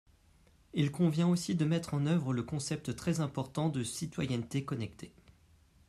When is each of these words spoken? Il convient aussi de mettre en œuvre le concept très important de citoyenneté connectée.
Il 0.73 0.91
convient 0.91 1.27
aussi 1.27 1.53
de 1.53 1.63
mettre 1.63 1.93
en 1.93 2.07
œuvre 2.07 2.33
le 2.33 2.41
concept 2.41 2.95
très 2.95 3.19
important 3.19 3.69
de 3.69 3.83
citoyenneté 3.83 4.65
connectée. 4.65 5.13